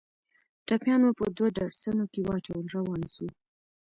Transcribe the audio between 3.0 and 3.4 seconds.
سو.